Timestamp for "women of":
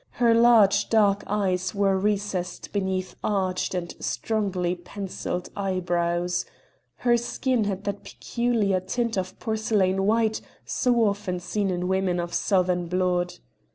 11.87-12.33